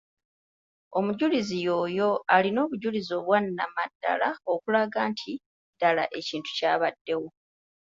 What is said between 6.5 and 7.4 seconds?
kyabaddewo.